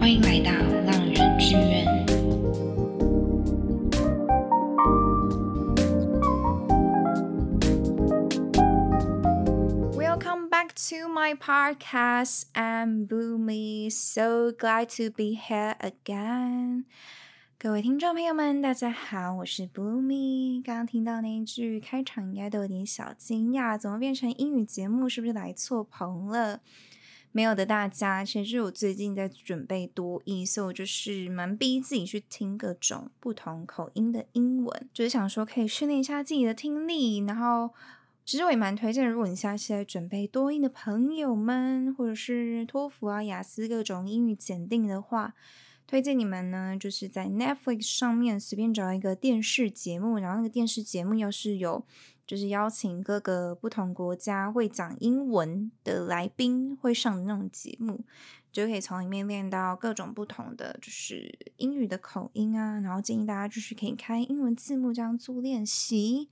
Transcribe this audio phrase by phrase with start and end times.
[0.00, 0.50] 欢迎来到
[0.86, 1.84] 浪人之院。
[9.92, 12.44] Welcome back to my podcast.
[12.54, 13.90] I'm Boomy.
[13.90, 16.86] So glad to be here again.
[17.58, 20.62] 各位听众朋友们，大家好，我是 Boomy。
[20.64, 25.10] 刚刚听到那一句开场，应该都有点小惊讶，怎么变成英语节目？
[25.10, 26.60] 是不是来错棚了？
[27.32, 37.18] 没有的，大家，其实我最近在准备多译，所以我就是蛮逼自己去听各种不同口音的英文，就是想说可以训练一下自己的听力。
[37.18, 37.70] 然后，
[38.24, 45.34] 其实我也蛮推荐，如果你现在是在准备多音的朋友们，或者是托福啊、雅思各种英语检定的话，
[45.86, 51.84] 推荐你们呢，就是在 Netflix 上面随便找一个电视节目，然后那个电视节目要是有。
[52.30, 58.04] 就是邀请各个不同国家会讲英文的来宾会上的那种节目，
[58.52, 62.78] 就可以从里面练到各种不同的就是英语的口音啊。
[62.78, 66.28] 然后建议大家就是可以开英文字幕这样做练习。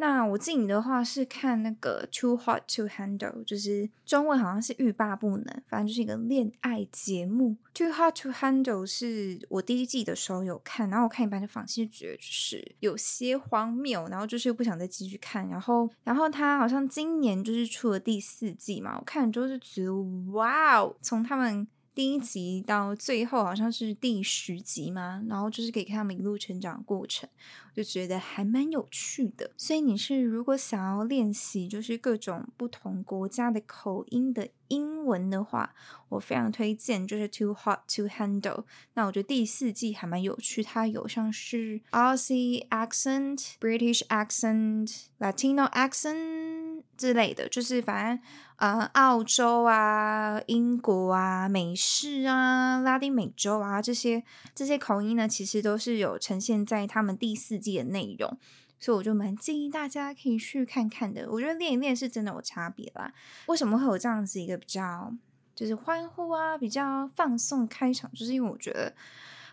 [0.00, 7.56] 那我自己的话是看那个 Too Hot to Handle，就是中文好像是欲罢不能，反正就是一个恋爱节目。
[7.74, 15.48] Too Hot to Handle 是我第一季的时候有看，然后我看一半就放弃，觉得就是有些荒谬，然后就是又不想再继续看。
[15.48, 19.92] 然后，然后他好像今年就是出了第四季嘛，我看就是觉得
[20.32, 21.66] 哇哦，从他们。
[21.98, 27.28] 第一集到最后好像是第十集嘛，然后就是可以看他们一路成长过程，
[27.74, 29.50] 就觉得还蛮有趣的。
[29.56, 35.74] 所以你是如果想要练习就是各种不同国家的口音的英文的话，
[36.10, 38.62] 我非常推荐就是 Too Hot to Handle。
[38.94, 48.24] 那我觉得第四季还蛮有趣，它有像是 Aussie accent、British accent、Latino accent 之类的，就是反正。
[48.58, 58.36] 呃，澳洲啊，英国啊，美式啊，拉丁美洲啊，这些这些口音呢，其实都是有呈现在他们第四季的内容，
[58.80, 61.30] 所以我就蛮建议大家可以去看看的。
[61.30, 63.12] 我觉得练一练是真的有差别啦。
[63.46, 65.14] 为什么会有这样子一个比较
[65.54, 68.10] 就是欢呼啊，比较放松开场？
[68.12, 68.92] 就是因为我觉得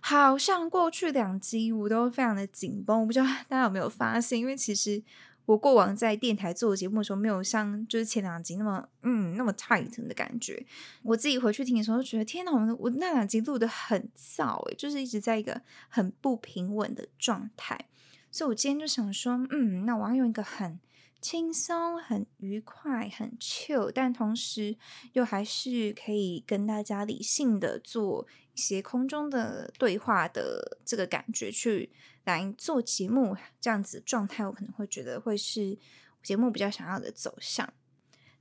[0.02, 4.40] 好像过去两集我都非常的紧绷，我不知道大家有没有发现？
[4.40, 5.04] 因为其实。
[5.46, 10.66] 我过往在电台做节目的时候，没有像就是前两集那么嗯那么 tight 的感觉。
[11.04, 17.88] 我自己回去听的时候，觉得天哪，我我那两集录的很燥诶，就是一直在一个很不平稳的状态。
[18.32, 20.80] 所以我今天就想说，嗯，那我要用一个很
[21.22, 24.78] 轻松、很愉快、很 chill，但同时
[25.14, 31.92] 又还是可以跟大家理性的做一些空中的对话的这个感觉去。
[32.26, 35.78] 来做节目这样子状态，我可能会觉得会是
[36.24, 37.72] 节目比较想要的走向。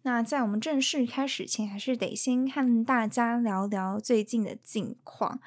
[0.04, 5.38] 那在我们正式开始前，还是得先和大家聊聊最近的近况。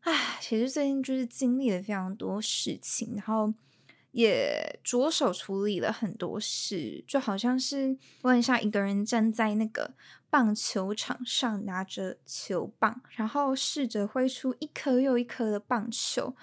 [0.00, 3.54] 唉，其实最近就是经历了非常多事情，然后
[4.12, 9.94] 也着手处理了很多事，就好像是我很像一个人站在那个
[10.30, 16.34] 棒球场上，拿着球棒，然后试着挥出一颗又一颗的棒球。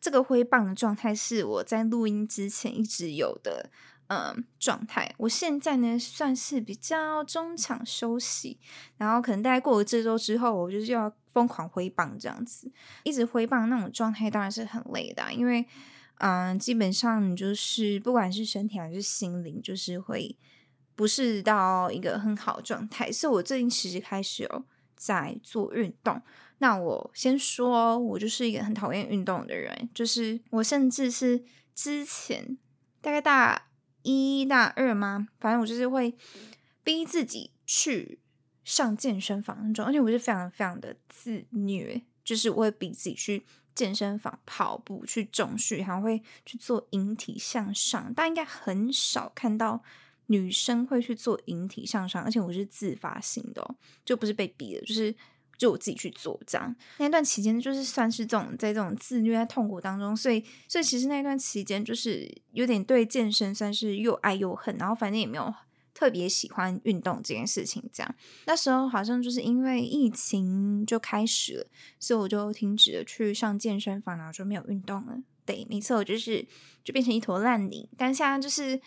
[0.00, 3.68] 这个挥棒的状态是我在录音之前一直有的，
[4.06, 5.14] 嗯，状态。
[5.18, 8.58] 我现在呢算是比较中场休息，
[8.96, 12.72] 然后可能大概过了这周之后，我就是要疯狂挥棒这样子，
[13.04, 15.66] 一直挥棒那种状态当然是很累的，因为
[16.20, 20.36] 嗯，基本上就是不管是身体还是心灵，就是会
[20.94, 23.10] 不是到一个很好的状态。
[23.10, 24.64] 所以我最近其实开始有
[24.94, 26.20] 在做运动。
[26.58, 31.42] 那我先说，我就是一个很讨厌运动的人，就是我甚至是
[31.74, 32.58] 之前
[33.00, 33.68] 大概大
[34.02, 35.28] 一大二吗？
[35.38, 36.14] 反正我就是会
[36.84, 38.18] 逼自己去
[38.62, 43.46] 上健身房那种，而且我是非常非常的自虐，就是我会逼自己去
[43.80, 48.12] 健身房跑步、去重训，还会去做引体向上。
[48.14, 49.82] 但应该很少看到
[50.26, 53.74] 女生会去做引体向上，而且我是自发性的，
[54.04, 55.14] 就不是被逼的，就是。
[55.60, 65.52] 就我自己去做，这样那段期间就是算是这种在这种自虐在痛苦当中，所以所以其实那段期间就是有点对健身算是又爱又恨，然后反正也没有
[66.00, 67.84] 特别喜欢运动这件事情。
[67.92, 68.14] 这样
[68.46, 71.66] 那时候好像就是因为疫情就开始了，
[71.98, 75.18] 所以我就停止了去上健身房，然后就没有运动了。
[75.44, 76.46] 对，没错，就是
[76.82, 77.88] 就变成一坨烂泥。
[77.98, 78.80] 但现在就是。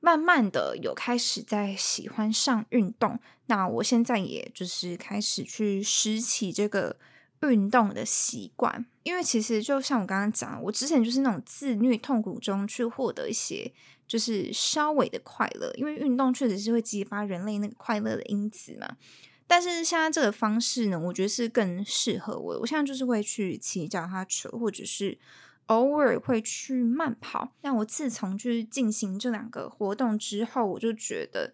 [0.00, 6.98] 慢慢的有开始在喜欢上运动，那我现在也就是开始去拾起这个
[7.40, 13.72] 运动的习惯，因为其实就像我刚刚讲，我之前就是那种自虐痛苦中去获得一些
[14.14, 18.96] 就是稍微的快乐，因为运动确实是会激发人类那个快乐的因子嘛。
[19.44, 22.60] 但是现在这个方式呢，我觉得是更适合我。
[22.60, 25.18] 我现在就是会去骑脚踏车，或者是
[25.66, 27.52] 偶尔会去慢跑。
[27.60, 31.52] 但我自从就是进行这两个活动之后，我就觉得，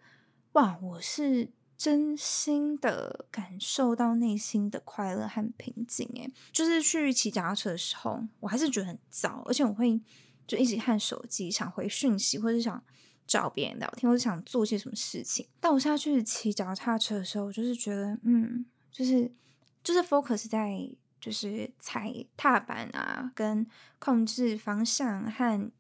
[0.52, 1.48] 哇，我是
[1.78, 6.06] 真心的感受到内心的快乐和平静。
[6.16, 9.98] 诶，就是去骑脚踏车的时候，我还是觉得很糟，而且我会
[10.50, 12.82] 就一直看手机，想回讯息，或者想。
[13.26, 15.46] 找别人聊天，或者想做些什么事情。
[15.60, 19.32] 但我现在去骑脚踏车的时候，我就是觉得，嗯，就是
[19.84, 23.64] 就是 focus 在就是踩踏板啊，跟
[24.00, 25.70] 控制方向和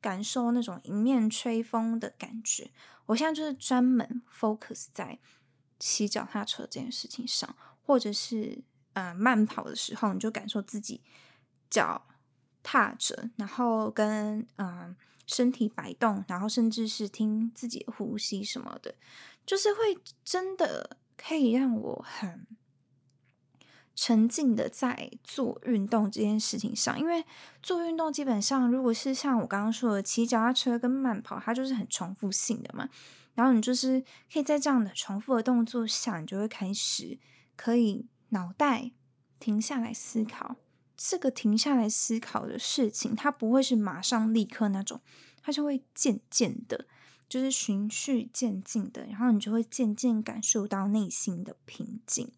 [0.00, 2.70] 感受那种迎面吹风的感觉。
[3.06, 5.18] 我现在就是专门 focus 在
[5.80, 8.62] 骑脚踏车这件事情上，或者是
[8.92, 11.00] 呃慢跑的时候，你就感受自己
[11.68, 12.06] 脚
[12.62, 14.96] 踏着，然后跟嗯。
[15.26, 18.92] 身体摆动，然后甚至是听自己的呼吸什么的，
[19.46, 22.44] 就是会真的可以让我很
[23.94, 26.98] 沉浸的在做运动这件事情上。
[26.98, 27.24] 因为
[27.62, 32.88] 做运动基本上，如果是像我刚刚说的骑脚踏车跟慢跑，它就是很重复性的嘛。
[33.34, 34.02] 然后你就是
[34.32, 37.16] 可以在这样的重复的动作下，你就会开始
[37.54, 38.90] 可以脑袋
[39.38, 40.56] 停下来思考。
[41.02, 45.00] 这个停下来思考的事情，它不会是马上立刻那种，
[45.40, 46.84] 它就会渐渐的，
[47.26, 52.30] 就是循序渐进的，然后你就会渐渐感受到内心的平静。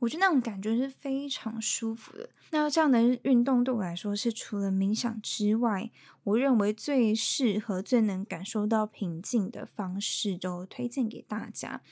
[0.00, 2.28] 我觉得那种感觉是非常舒服的。
[2.50, 5.90] 那这样的运动对我来说，是除了冥想之外，
[6.24, 11.82] 我认为最适合、最能感受到平静的方式，就推荐给大家。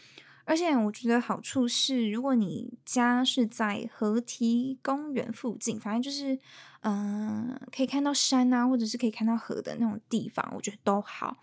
[0.47, 6.39] 而且我觉得好处是，如果你家是在河堤公园附近，反正就是，
[6.83, 11.37] 嗯，可以看到山啊，或者是可以看到河的那种地方，我觉得都好。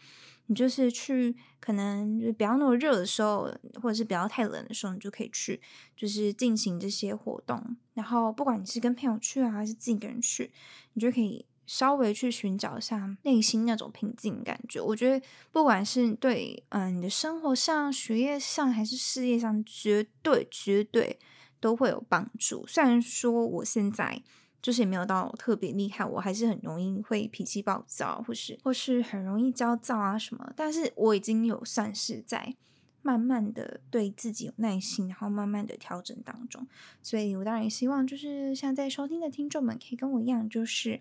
[0.48, 5.62] 你就是去，可能就不要那么热的时候，或者是不要太冷的时候，你就可以去，
[5.96, 7.78] 就是进行这些活动。
[7.94, 10.52] 然后，不管你是跟朋友去啊，还是自己一个人去，
[10.94, 11.46] 你就可以。
[11.66, 21.18] 稍微去寻找一下内心那种平静感觉，我觉得不管是对嗯你的生活上、学业上还是事业上，绝对绝对
[21.62, 22.68] 都会有帮助。
[22.68, 24.22] 虽然说我现在
[24.62, 32.54] 就是也没有到特别厉害，我还是很容易会脾气暴躁，或是或是很容易焦躁啊什么，但是我已经有算是在
[33.02, 36.68] 慢慢的对自己有耐心，然后慢慢的调整当中。
[37.02, 41.00] 所以我当然也希望就是像在收听的听众们可以跟我一样，就是。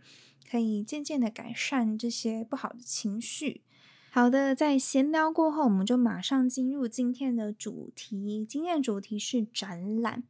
[0.51, 3.63] 可以渐渐的改善这些不好的情绪。
[4.11, 8.45] 好的，在闲聊过后，我们就马上进入今天的主题。
[8.47, 10.25] 今天的主题是展览。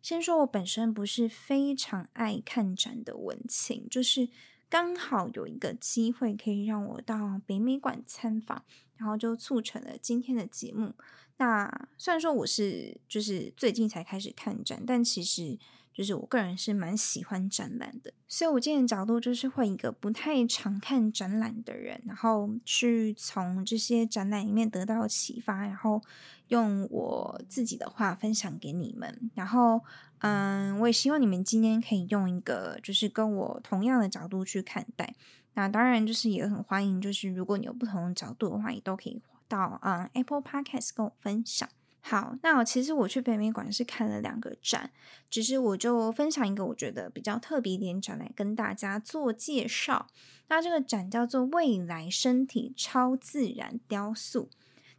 [0.00, 4.28] 先说我本身不是非常爱看展的文青，就是
[4.68, 8.64] 刚好有一个机会可以让我到北美馆参访，
[8.96, 10.94] 然后就促成了今天的节目。
[11.38, 15.58] 那虽然说我是就是最近才开始看展，但其实。
[15.94, 26.02] 就是我个人是蛮喜欢展览的，所以我今天的角度就是会一个不太常看展览的人，然后去从这些展览里面得到启发，然后
[26.48, 29.30] 用我自己的话分享给你们。
[29.34, 29.80] 然后，
[30.18, 35.14] 嗯，我也希望你们今天可以用一个就是跟我同样的角度去看待。
[35.54, 41.68] 那当然，就是也很欢迎，就是如果你有不同的角度的话，也都可以到嗯 Apple Podcast 跟我分享。
[42.06, 44.90] 好，那我其实我去北美馆是看了两个展，
[45.30, 50.06] 只是我就分享一个我觉得比较特别一点展来跟大家做介绍。
[50.48, 54.50] 那这个展叫做“未来身体超自然雕塑”，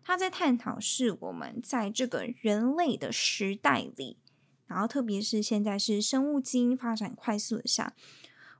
[0.04, 4.18] 它在探讨是我们在这个人类的时代里，
[4.66, 7.94] 然后特别是现在是生物基因发展快速的下。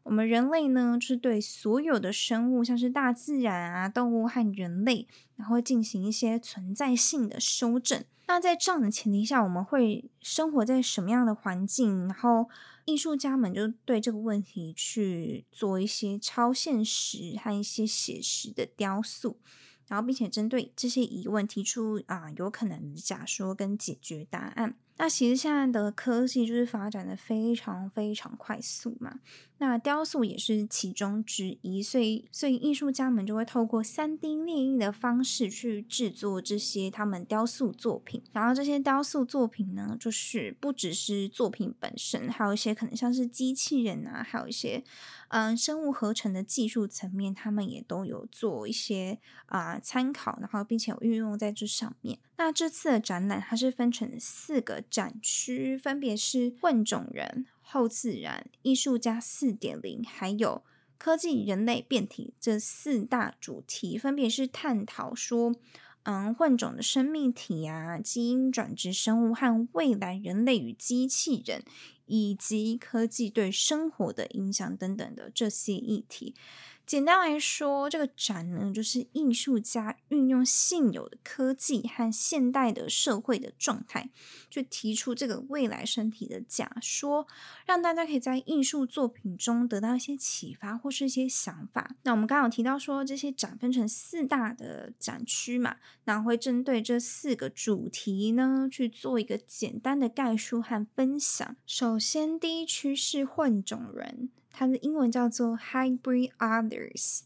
[0.06, 8.04] 我们人类呢，就是对所有的生物，像是大自然啊、动物和人类，然后进行一些存在性的修正。
[8.28, 12.08] 那在这样的前提下，我们会生活在什么样的环境？
[12.08, 12.48] 然后
[12.86, 19.40] 艺术家们就对这个问题去做一些超现实和一些写实的雕塑，
[19.88, 24.76] 然后并且针对这些疑问提出啊有可能的假说跟解决答案。
[24.98, 29.20] 那其实现在的科技就是发展的非常非常快速嘛，
[29.58, 44.82] 那雕塑也是其中之一，所以所以艺术家们就会透过三 D 列印的方式去制作这些他们雕塑作品，然后这些雕塑作品呢，就是不只是作品本身，还有一些可能像是机器人啊，还有一些
[45.28, 52.20] 嗯生物合成的技术层面，他们也都有做一些啊参考，然后并且有运用在这上面。
[52.38, 54.76] 那这次的展览它是分成四个。
[54.90, 60.64] 展区分别是混种人、后自然、艺术家四点零，还有
[60.98, 65.54] 科技人类变体这四大主题，分别是探讨说，
[66.06, 71.64] 嗯混种的生命体啊、基因转殖生物和未来人类与机器人，
[72.06, 76.36] 以及科技对生活的影响等等的这些议题。
[76.86, 84.12] 简单来说，这个展呢，就是艺术家运用现有的科技和现代的社会的状态，
[84.50, 87.26] 就提出这个未来身体的假说，
[87.66, 91.96] 让大家可以在艺术作品中得到一些启发或是一些想法。
[92.04, 101.56] 那我们刚刚有提到说，这些展分成四大的展区嘛，那会针对这四个主题呢，去做一个简单的概述和分享。
[101.66, 104.30] 首先，第一区是混种人。
[104.58, 107.24] 它的英文叫做 Hybrid Others，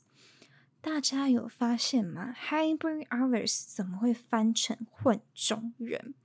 [0.81, 6.15] 大家有发现吗？Hybrid Others 怎么会翻成混种人？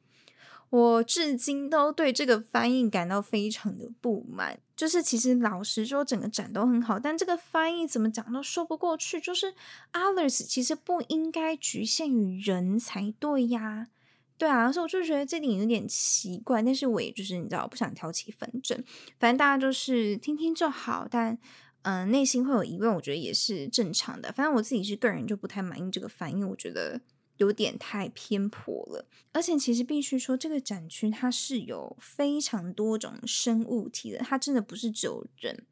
[0.70, 4.58] 我至今都对这个翻译感到非常的不满。
[4.74, 9.20] 就是其实老实说，整个展都很好，但这个翻译怎么讲都说不过去。
[9.20, 9.54] 就是
[9.92, 13.88] Others 其实不应该局限于人才对呀。
[14.36, 18.76] 对啊，所以我就觉得这点有点奇怪，但是我也就是你知道，不想挑起纷争，
[19.18, 21.06] 反正大家就是听听就好。
[21.08, 21.38] 但
[21.82, 24.32] 嗯，内心会有疑问，我觉得也是正常的。
[24.32, 27.00] 反正我自己是个人就不太满意这个反应，我觉得
[27.36, 29.06] 有点太偏颇了。
[29.32, 35.66] 而且其实必须说，这个展区它是有非常多种生物体的，它真的不是只有人。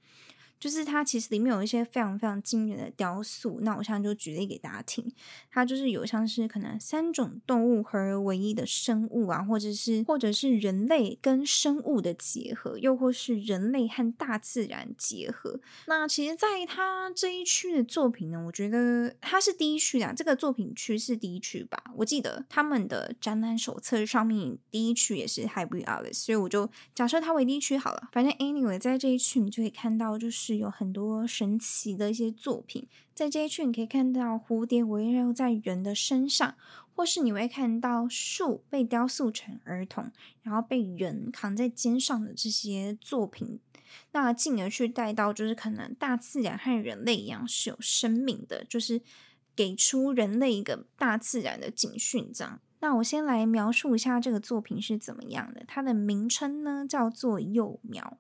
[0.62, 5.12] 就是它其实里面有一些非常非常惊人的雕塑，那我现在就举例给大家听。
[5.50, 15.58] 它就是有像是可能三种动物合而为一的生物啊，或者是或者是人类跟生物的结合，又或是人类和大自然结合。
[15.88, 21.82] 那其实，在它这一区的作品呢，我觉得它是第一区啊，这个作品区是第一区吧？
[21.96, 28.08] 我记得他们的展览手册上面第一区也是 Hybrid Alice，所以我就假设它为第一区好了。
[28.12, 30.51] 反正 anyway，在这一区你就可以看到就是。
[30.56, 36.54] 有很多神奇的一些作品，在这一区你可以看到蝴蝶围绕在人的身上，
[36.94, 40.10] 或是你会看到树被雕塑成儿童，
[40.42, 43.58] 然后被人扛在肩上的这些作品，
[44.12, 49.00] 那进而去带到就是可能大自然和人类一样是有生命的，就是
[49.54, 52.30] 给出人类一个大自然的警讯。
[52.32, 55.64] 这样，那我先来描述一下这个作品是怎么样的。
[55.66, 58.18] 它的名称呢叫做幼苗，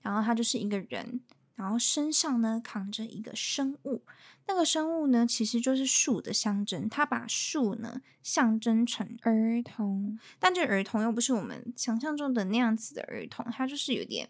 [0.00, 1.20] 然后它就是一个人。
[1.56, 4.02] 然后身上呢扛着一个生物，
[4.46, 14.28] 那个生物呢其实就是树的象征，它把树呢象征成儿童，但这儿童又不是我们想象中的那样子的儿童，它就是有点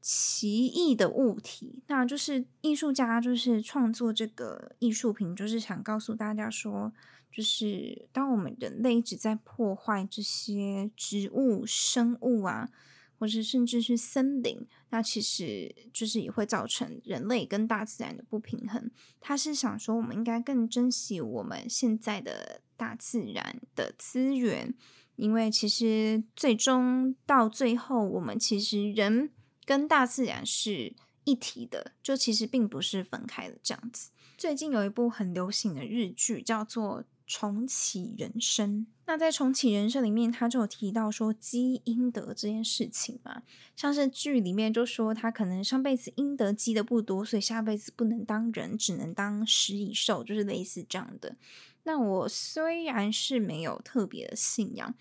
[0.00, 1.82] 奇异的物体。
[1.88, 6.92] 那就是艺术家就是创作这个艺术品，就是想告诉大家说，
[7.32, 12.70] 就是当我们人类一直在破坏这些植物生物啊。
[13.18, 18.90] 或是甚至是森林，那其实就是也会造成人类跟大自然的不平衡。
[19.20, 24.74] 他是想说，我们应该更珍惜我们现在的大自然的资源，
[25.16, 29.30] 因为其实最终到最后，我们其实人
[29.64, 30.94] 跟大自然是
[31.24, 34.10] 一体的，就其实并不是分开的这样子。
[34.36, 37.04] 最近有一部很流行的日剧，叫做。
[37.28, 43.42] 重启人生，那在重启人生里面，他就有提到说积阴德这件事情嘛。
[43.76, 51.36] 像是剧里面就说他可能上辈子阴德积的不多，所以下辈子不能当人，只能当食蚁兽，就是类似这样的。
[51.84, 54.92] 那我虽然是没有特别的信仰，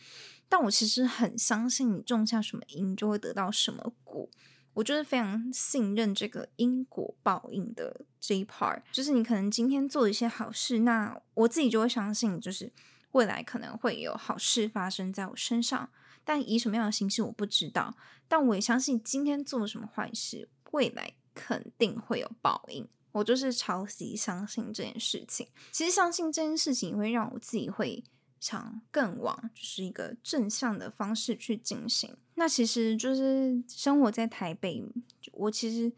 [0.47, 4.29] 但我其实很相信你种下什么因，就会得到什么果。
[4.75, 12.71] 我就是非常信任这个因果报应的这一 part，就是你可能今天做一些好事，那我自己就会相信，就是
[13.15, 15.89] 未来可能会有好事发生在我身上，
[16.23, 22.87] 但以什么样的形式我不知道，但我也相信今天做了什么坏事，未来肯定会有报应。
[23.11, 25.47] 我就是超级相信这件事情。
[25.71, 28.03] 其实相信这件事情会让我自己会。
[28.37, 32.15] 想更往就是一个正向的方式去进行。
[32.35, 34.83] 那其实就是生活在台北，
[35.31, 35.91] 我其实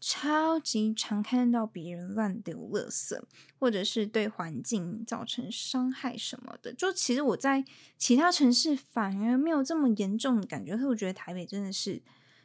[0.00, 3.20] 超级常看到别人乱丢垃圾，
[3.58, 6.72] 或者是对环境造成伤害什么的。
[6.72, 7.64] 就其实我在
[7.96, 12.00] 其他城市反而没有这么严重的感觉，可我觉得台北真的是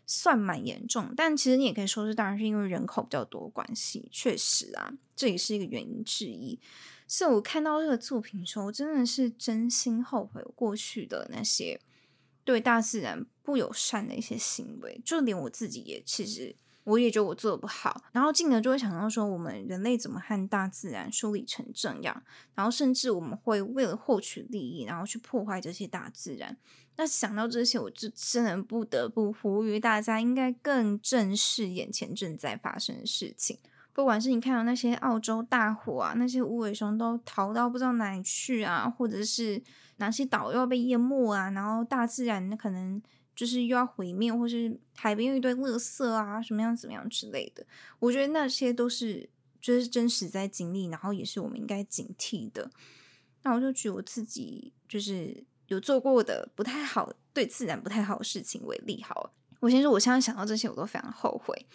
[0.07, 1.13] 算蛮严重。
[1.15, 6.59] 但其实你也可以说是，当然是因为人口比较多关系，确实啊，这也是一个原因之一。
[7.07, 11.79] 所以我看到这个作品的时候，我真的是真心后悔过去的那些
[12.43, 22.23] 对大自然不友善的一些行为，就连我自己也其实我也觉得我做的不好，然后进而就会想到说，我们人类怎么和大自然疏离成这样，
[22.55, 26.57] 然后甚至我们会为了获取利益，然后去破坏这些大自然。
[26.95, 33.57] 那想到这些，我就真的不得不呼吁大家，应该更正视眼前正在发生的事情。
[33.93, 39.61] 不管是你看到那些澳洲大火啊，那些无尾熊都逃到不知道哪里去啊，或者是
[39.97, 43.01] 哪些岛又要被淹没啊，然后大自然可能
[43.35, 47.65] 就是又要毁灭，或是海边一堆垃圾啊，什么样怎么样之类的，
[47.99, 49.29] 我觉得那些都是
[49.61, 52.69] 就是真实在经历，然后也是我们应该警惕的。
[53.43, 61.65] 那我就举我自己就是有做过的不太好、对自然不太好的事情为例，好了，我先说，我现在想到这些，我都非常后悔。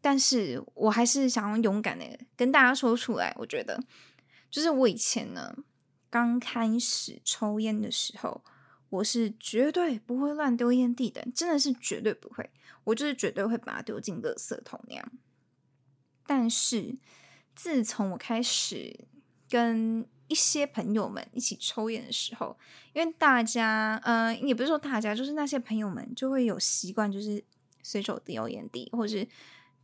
[0.00, 2.04] 但是我还是想要勇敢的
[2.36, 3.34] 跟大家说出来。
[3.38, 3.82] 我觉得，
[4.48, 5.56] 就是我以前呢，
[6.08, 8.44] 刚开始抽烟的时候，
[8.88, 12.50] 我是绝对不会乱丢烟蒂的，真的是绝对不会。
[12.84, 15.12] 我就是绝对会把它丢进垃圾桶那样。
[16.26, 16.96] 但是
[17.54, 19.06] 自从我开始
[19.48, 22.56] 跟一些朋友们一起抽烟的时候，
[22.92, 27.42] 因为大家，嗯，也不是说大家，就是那些朋友们就会有习惯，就是
[27.82, 29.28] 随手丢烟蒂，或者是。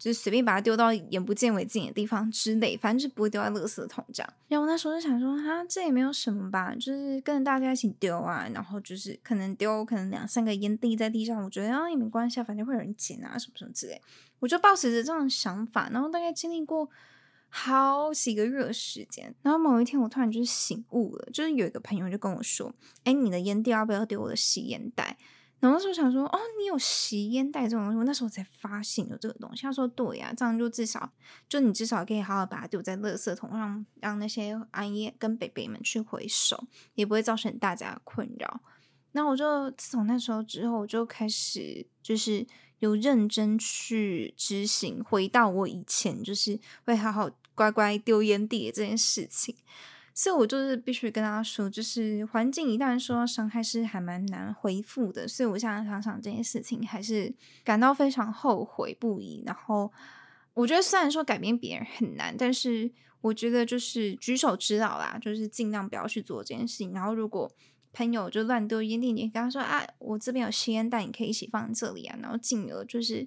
[0.02, 4.32] 就是随便把它丢到眼不见为净的地方之类，反正就不会丢在垃圾桶这样。
[4.48, 8.48] 然后我那时候就想说，哈，这也没有什么吧，就是跟着大家一起丢啊。
[8.52, 14.02] 然后就是可能丢可能两三个烟蒂在地上，我觉得啊也没关系，反正会有人捡啊什么什么之类。
[14.40, 16.90] 我就抱持着这样的想法，然后大概经历过
[17.48, 19.32] 好几个月的时间。
[19.42, 25.16] 然后某一天我突然就是醒悟了，就是有一个朋友就跟我说：“哎，你的烟蒂要不要丢我的吸烟袋？”
[25.62, 29.62] 然后那时候想说，哦，你有吸烟袋这种东西，我那时候才发现有这个东西。
[29.62, 31.12] 他说，对呀，这样就至少，
[31.48, 36.64] 就你至少可以好好把它丢在垃圾桶上，让那些阿姨跟北北们去回收，
[36.94, 38.60] 也不会造成大家的困扰。
[39.12, 42.44] 那我就自从那时候之后，我就开始就是
[42.80, 49.54] 有认真去执行，回到我以前就是会好好乖乖丢烟蒂的这件事情。
[50.14, 55.26] 所以，我就是必须跟大家说，就是环境一旦受到伤害，是还蛮难恢复的。
[55.26, 57.32] 所以我现在想想这件事情，还是
[57.64, 59.42] 感到非常后悔不已。
[59.46, 59.90] 然后，
[60.52, 62.92] 我觉得虽然说改变别人很难，但是
[63.22, 66.92] 我觉得就是举手之劳啦，就是尽量不要去做这件事情。
[66.92, 67.50] 然后，如果
[67.94, 72.18] 朋友就乱丢烟蒂，你跟他说啊，我这边有吸烟袋，你可以一起放这里啊。
[72.20, 73.26] 然后，进而就是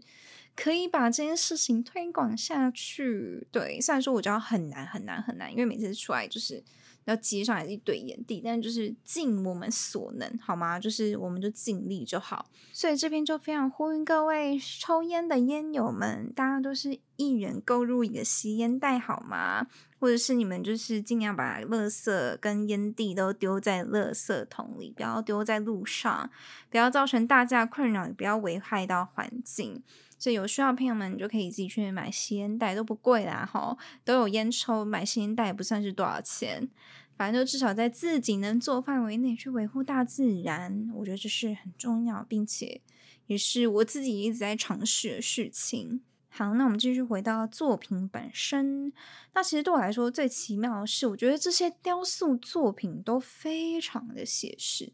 [0.56, 3.48] 可以把这件事情推广下去。
[3.52, 6.64] 对，虽然说我知道很难很难很难，因为每次出来就是。
[7.06, 10.80] 要接上来一堆烟蒂，但就是尽我们所能，好吗？
[10.80, 12.48] 就是我们就尽力就好。
[12.74, 19.68] 所以这边就非常呼吁各位抽烟的烟友们，大家都是一人购入一个吸烟袋，好吗？
[19.98, 26.30] 或者是你们就是尽量把垃圾跟烟蒂都丢在垃圾桶里，不要丢在路上，
[26.70, 29.82] 不要造成大家困扰，也不要危害到环境。
[30.18, 36.70] 所以有需要朋友们，你就可以自己去买吸烟袋，都不贵啦，哈，都有烟抽，买吸烟袋也不算是多少钱，
[37.18, 42.82] 反正就至少在自己能做范围内去维护大自然，我觉得这是很重要，并且
[43.28, 46.02] 也是我自己一直在尝试的事情。
[46.30, 48.92] 好，那我们继续回到作品本身。
[49.34, 54.92] 那其实对我来说最奇妙的是，我觉得这些雕塑作品都非常的写实。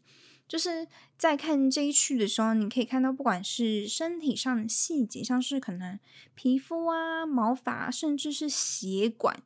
[0.52, 0.86] 就是
[1.16, 5.98] 在看这一区的时候，你可以看到，不管是身体上的细节，像是可能
[6.34, 9.42] 皮肤啊、毛发，甚至是血管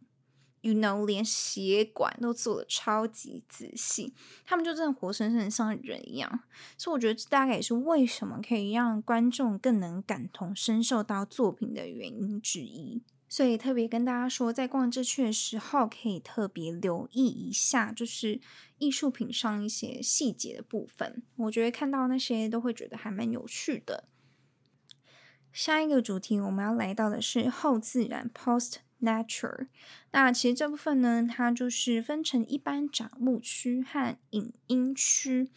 [0.62, 4.12] ，you know，连血管都做的超级仔细，
[4.44, 6.40] 他们就真的活生生的像人一样。
[6.76, 13.00] 所以我觉得这大概也是为什么可以让观众更能感同身受到作品的原因之一。
[13.36, 18.40] 所以特别跟大家说，在逛这区的时候，可以特别留意一下，就是
[18.78, 21.22] 艺术品上一些细节的部分。
[21.36, 24.08] 我觉得看到那些都会觉得还蛮有趣的。
[25.52, 29.66] 下一个主题我们要来到的是后自然 （Post Nature）。
[30.12, 35.50] 那其实这部分呢，它就是分成一般展物区和影音区。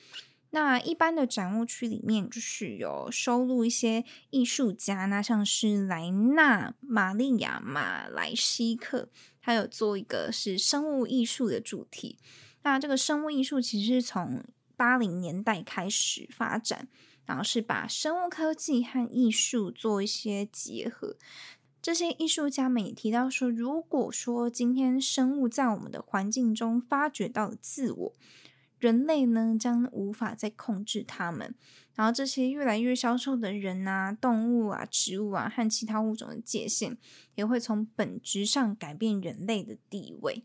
[0.52, 9.10] 那一般的展物区里面，就是有收录一些艺术家，那像是莱纳、玛利亚、马莱西克，
[9.40, 12.18] 他有做一个是生物艺术的主题。
[12.64, 14.44] 那这个生物艺术其实是从
[14.76, 16.88] 八零年代开始发展，
[17.26, 21.16] 然后是把生物科技和艺术做一些结合。
[21.82, 28.14] 这些艺术家们也提到说，如果说今天生物在我们的环境中发掘到了自我。
[28.80, 31.54] 人类呢将无法再控制它们，
[31.94, 36.98] 然后这些越来越消瘦的人啊、动物啊、植物啊和其他物种的界限
[37.36, 40.44] 也会从本质上改变人类的地位。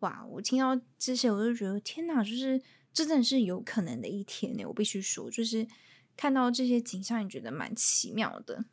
[0.00, 0.26] 哇！
[0.26, 2.60] 我听到这些，我就觉得天哪，就是
[2.92, 4.64] 这真的是有可能的一天呢。
[4.66, 5.66] 我必须说，就是
[6.14, 8.66] 看到这些景象，也觉得蛮奇妙的。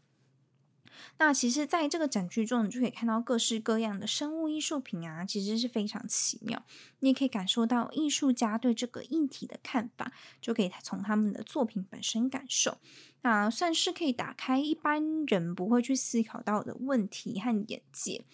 [1.18, 6.64] 那其实，在这个展区中，你就可以看到各式各样的生物艺术品啊，其实是非常奇妙。
[7.00, 12.78] 你也可以感受到艺术家对这个议题的看法，就可以从他们的作品本身感受。
[13.22, 18.26] 那算是可以打开一般人不会去思考到的问题和眼界。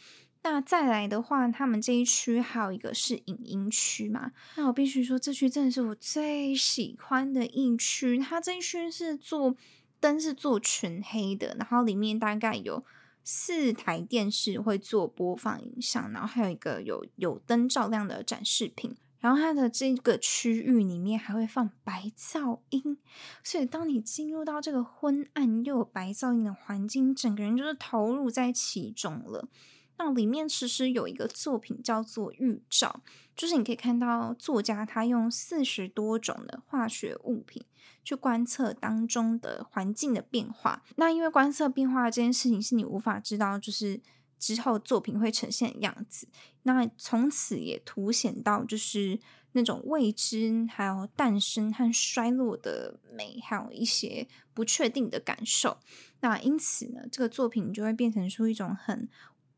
[0.42, 4.32] 那再来的话，他们这一区还有一个是影音区嘛？
[4.56, 8.18] 那我必须说，这区真的是我最喜欢的一区。
[8.18, 9.56] 它这一区是做
[10.00, 12.84] 灯是做全黑的，然后里面大概有
[13.24, 18.96] 四台电视会做播放影像，然后还有一个有有灯照亮的展示品。
[19.20, 22.98] 然后它的这个区域里面还会放白噪音，
[23.44, 29.50] 所以当你进入到这个昏暗又有白噪音的环境，整个人就是投入在其中了。
[29.98, 33.02] 那里面其实有一个作品叫做预兆，
[33.36, 37.62] 就是你可以看到作家他用四十多种的化学物品
[38.04, 40.84] 去观测当中的环境的变化。
[40.96, 44.02] 那因为观测变化这件事情是你无法知道，就是
[44.38, 46.28] 之后作品会呈现样子。
[46.64, 49.20] 那从此也凸显到就是
[49.54, 55.78] 那种未知，还有诞生和衰落的美，还有一些不确定的感受。
[56.22, 59.08] 那因此呢，这个作品就会变成出一种很。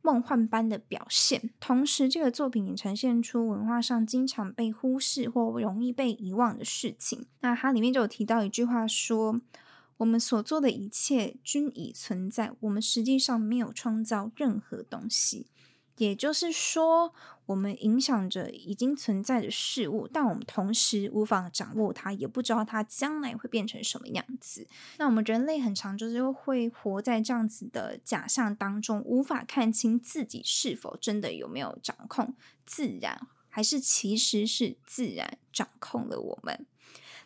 [0.01, 7.25] 梦幻般的表现，同时这个作品也呈现出文化上经常被忽视或容易被遗忘的事情。
[7.41, 9.41] 那它里面就有提到一句话说
[9.97, 15.47] ：“我们所做的一切均已存在，我们实际上没有创造任何东西。”
[15.97, 17.13] 也就是说，
[17.47, 24.67] 我们影响着已经存在的事物，但我们同时无法掌握它，也不知道它将来会变成什么样子。
[24.97, 32.33] 那我们人类很长就是会活在这样子的假象当中，无法看清自己是否真的有没有掌控
[32.65, 36.65] 自然，还是其实是自然掌控了我们。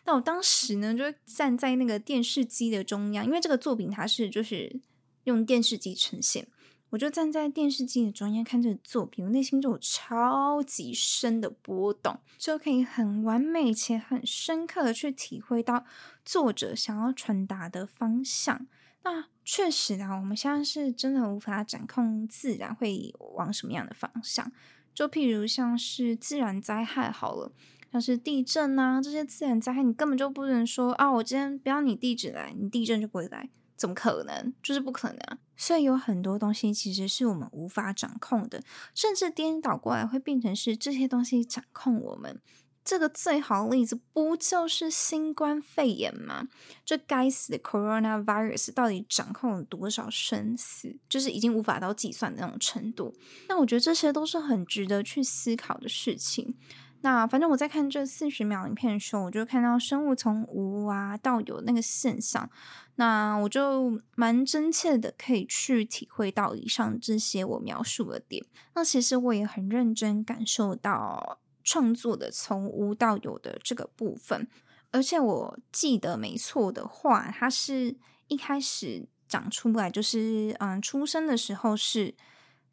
[0.04, 4.80] 那我当时呢，就站在那个电视机的中央，因为这个作品它是就是
[5.24, 6.48] 用电视机呈现。
[6.90, 15.84] 我就站在电视机的中央看这个作品，我内心就有超级深的波动，就可以很完美且很深刻的去体会到
[16.24, 18.66] 作者想要传达的方向。
[19.02, 24.50] 那确实啊，我们现在是真的无法掌控自然会往什么样的方向。
[24.94, 27.52] 就譬如像是自然灾害好了，
[27.92, 33.48] 像是地震啊这些自然灾害，你根本就不能说啊，我今天不要你地址来，你地震就不会来。
[33.76, 34.52] 怎么可能？
[34.62, 35.38] 就是不可能。
[35.56, 38.62] 所以有很多东西其实是我们无法掌控的，
[38.94, 42.40] 甚至颠倒过来会变成是这些东西掌控我们。
[42.84, 46.46] 这个最好的例子不就是新冠肺炎吗？
[46.84, 50.96] 这该死的 coronavirus 到底掌控了多少生死？
[51.08, 53.12] 就是已经无法到计算的那种程度。
[53.48, 56.54] 那我觉得这些都是很值得去思考的事情。
[57.02, 62.50] 那反正我在看这四十秒影片的时候，我就看到生物从无啊到有那个现象。
[62.96, 68.44] 那我就蛮真切的可以去体会到以上这些我描述的点。
[68.74, 74.48] 那其实我也很认真感受到创作的从无到有的这个部分。
[74.90, 77.96] 而且我记得没错的话，它是
[78.28, 82.14] 一开始长出来就是嗯，出生的时候是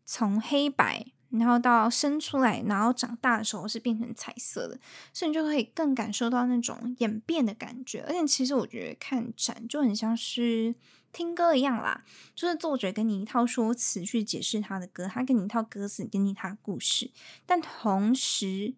[0.05, 1.05] 从黑白。
[1.39, 4.79] 然后到生出来，然后长大的时候是变成彩色的，
[5.11, 8.03] 所以你就可以更感受到那种演变的感觉。
[8.07, 10.75] 而且其实我觉得看展就很像是
[11.11, 12.03] 听歌一样啦，
[12.35, 17.09] 就是作者给你一套说辞去解释他的歌，他给你一套歌词，给你他的故事，
[17.47, 18.75] 但同时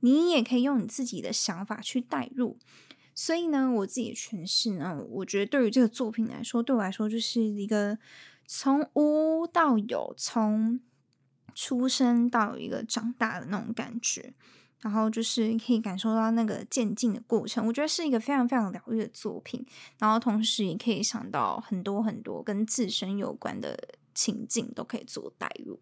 [0.00, 2.56] 你也可以用你自己的想法去代入。
[3.14, 7.98] 所以呢，我自己的诠释呢，我觉得对于这个作品来说，对我来说就是一个
[8.46, 10.80] 从无到有，从。
[11.60, 14.32] 出生到一个长大的那种感觉，
[14.80, 19.66] 然后就是可以感受到那个渐进的过程，我觉得是一个非常非常疗愈的作品。
[19.98, 23.76] 然后同时也可以想到很多很多跟自身有关的
[24.14, 25.80] 情境，都可以做代入。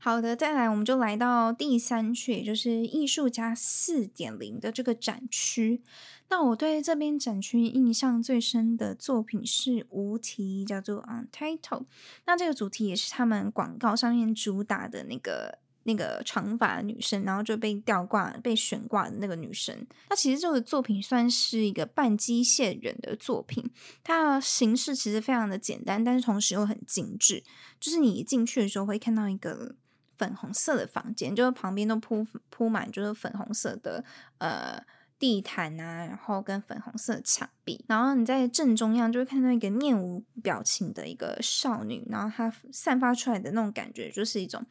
[0.00, 5.82] 好的，再来我们就来到第三区，也就是艺术家四点零的这个展区。
[6.30, 11.86] 那我对这边展区印象最深的作品是无题，叫做 Untitled。
[12.26, 19.84] 那这个主题也是他们广告上面主打的那个那个长发女生，然后就被吊挂、被悬挂的那个女生。
[20.10, 23.68] 那其实这个作品算是一个半机械人的作品，
[24.04, 27.42] 它形式其实非常的简单，但是同时又很精致。
[27.80, 29.74] 就是你一进去的时候会看到一个。
[30.18, 34.04] 粉红色的房间，就是旁边都铺铺满，就是粉红色的
[34.38, 34.84] 呃
[35.18, 44.64] 地毯啊，然后跟粉红色墙壁，然后你在正中央就会看到一个面无表情的一个少女，然后她散发出来的那种感觉，就是一种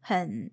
[0.00, 0.50] 很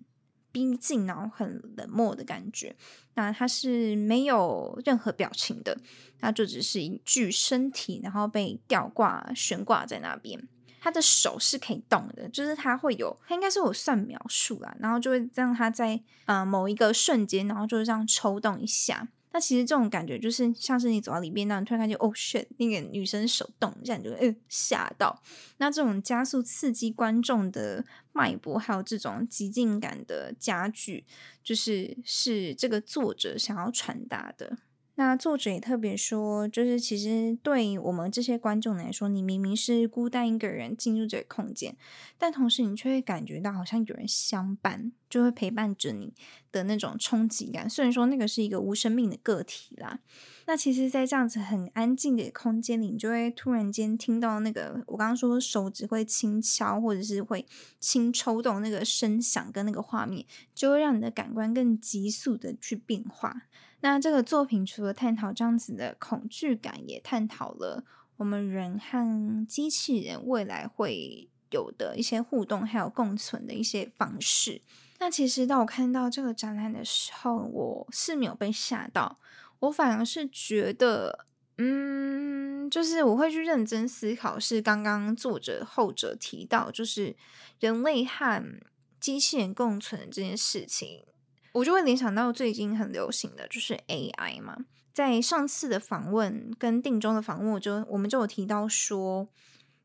[0.50, 2.76] 逼近，然后很冷漠的感觉。
[3.14, 5.78] 那她是没有任何表情的，
[6.18, 10.48] 她就只是一具身体，然后被吊挂悬挂在那边。
[10.84, 25.22] 他的手是可以动的，就是他会有，他应该是有算描述啦，然后就会让他在呃某一个瞬间，然后就是这样抽动一下，那其实这种感觉就是像是你走到里边，那你突然看见哦 shit，那个女生手动一下，你就会嗯吓到。
[25.58, 31.04] 那这种加速刺激观众的脉搏，还有这种极尽感的加剧，
[31.44, 34.58] 就是是这个作者想要传达的。
[35.04, 41.76] 那作者也特别说，就是其实对我们这些观众来说，你明明是孤单一个人进入这个空间，
[42.16, 46.14] 但同时你却会感觉到好像有人相伴，就会陪伴着你
[46.52, 47.68] 的那种冲击感。
[47.68, 49.98] 虽然说那个是一个无生命的个体啦，
[50.46, 57.44] 那其实，在这样子很安静的空间里，你就会突然间听到那个我刚刚说手指会轻敲或者是会
[57.80, 63.42] 轻抽动那个声响跟那个画面，就会让你的感官更急速的去变化。
[63.82, 67.84] 那这个作品除了探讨这样子的恐惧感，也探讨了
[68.16, 74.62] 我们人和机器人未来会有的一些互动，还有共存的一些方式。
[75.00, 79.18] 那其实当我看到这个展览的时候，我是没有被吓到，
[79.58, 81.26] 我反而是觉得，
[81.58, 87.16] 嗯，就是我会去认真思考，是刚刚作者后者提到，就是
[87.58, 88.60] 人类和
[89.00, 91.04] 机器人共存这件事情。
[91.52, 94.56] 我就会联想到最近很流行的就是 AI 嘛，
[94.94, 99.28] 在上次的访问跟定中的访问，我就我们就有提到说，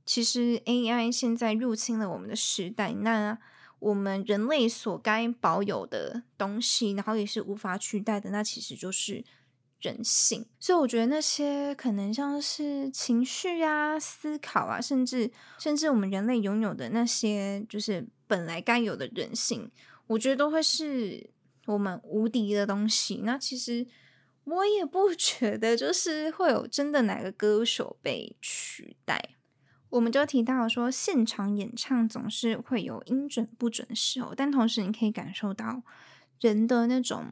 [0.06, 3.38] 其实 AI 现在入侵了我们的时代，那
[3.80, 9.26] 我们人类所该保有的东西，然后也是无法取代的，那其实就是
[9.82, 10.46] 人性。
[10.60, 19.70] 所以我觉得那些可能像是情绪啊、思考啊，甚至甚至我们人类拥有的那些，就是本来该有的人性，
[20.08, 21.30] 我觉得都会是。
[21.68, 23.86] 我们无敌的东西，那其实
[24.44, 29.36] 我也不 觉得，就是会有真的哪个歌手被取代。
[29.90, 35.84] 我们就提到说，现场演唱总是会有音准不准的时候，但同时你可以感受到
[36.42, 37.32] 人的那种。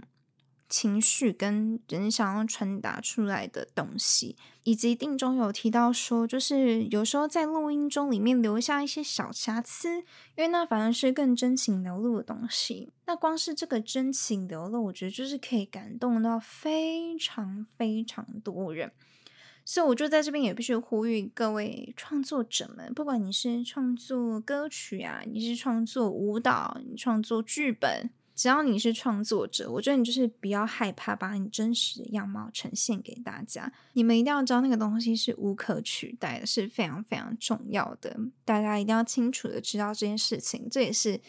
[0.68, 10.00] 情绪跟人想要传达出来的东西，以及定中有提到说，就是有时候在录音中里面留下一些小瑕疵，
[10.36, 12.90] 因为那反而是更真情流露的东西。
[13.06, 18.92] 那光是这个真情流露，我觉得就是可以感动到非常非常多人。
[19.64, 28.12] 所以我就在这边也必须呼吁各位创作者们，不管你是创作歌曲啊，你是创作舞蹈，你创作剧本。
[28.36, 33.72] 只要你是创作者，我觉得你就是不要害怕把你真实的样貌呈现给大家。
[33.94, 38.20] 你们一定要知道那个东西是无可取代的，是非常非常重要的。
[38.44, 40.68] 大家一定要清楚的知道这件事情。
[40.70, 41.22] 这也是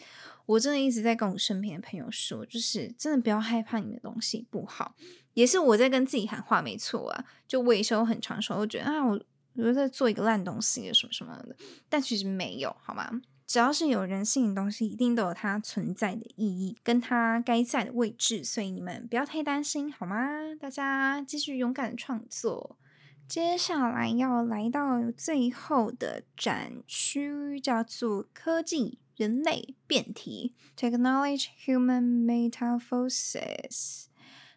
[0.45, 4.95] 我真的一直在跟我身边的朋友说，就是真的不要害怕你的东西不好。
[5.33, 7.25] 也是我在跟自己喊话，没错啊。
[7.47, 9.21] 就我也是很长时候我觉得啊，我
[9.55, 11.55] 我在做一个烂东西，什么什么的，
[11.87, 13.21] 但其实没有，好吗？
[13.47, 20.27] 只要是有人性的东西，一定都有它存在的意义，跟它该在的位置，所以你们不要太担心，好吗？
[20.59, 22.77] 大家继续勇敢的创作。
[23.25, 34.07] 接下来要来到最后的展区，叫做科技人类辩题 （Technology Human Metamorphosis）。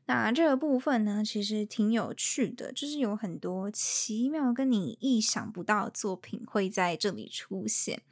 [0.07, 8.03] 那这个部分呢，其实挺有趣的，就是有很多奇妙跟你意想不到的作品会在这里出现。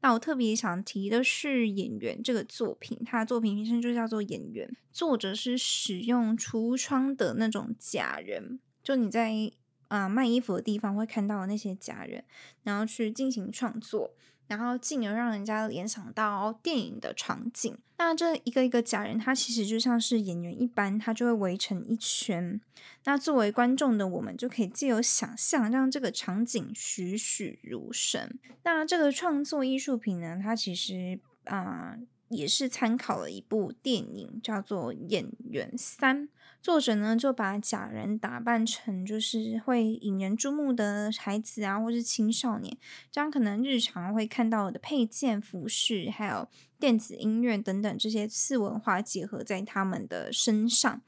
[0.00, 9.50] 那我特别想提的是《演员》这个作品，他的作品名称就叫做《演员》，作者是使用橱窗的那种假人，就你在
[9.88, 12.24] 啊卖衣服的地方会看到的那些假人，
[12.62, 14.14] 然后去进行创作。
[14.48, 17.78] 然后进而让人家联想到电影的场景。
[17.98, 22.60] 那这一个一个假人，他其实就像是演员一般，他就会围成一圈。
[23.04, 28.28] 那作为观众的我们，就可以借由想象，让这个场景栩栩如生。
[28.64, 31.96] 那这个创作艺术品呢，它其实啊。
[32.30, 36.28] 也是参考了一部电影，叫做《演员三》。
[36.60, 42.76] 作者呢就把假人打扮成就是会引人注目的孩子啊，或是青少年，
[43.10, 51.00] 这样可能日常会看到的配件、服饰，还有电子音乐等等这些次文化结合在他们的身上。